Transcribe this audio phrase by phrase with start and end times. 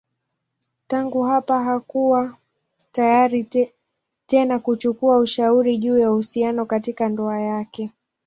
[0.87, 2.37] Tangu hapa hakuwa
[2.91, 3.71] tayari
[4.27, 7.89] tena kuchukua ushauri juu ya uhusiano katika ndoa yake.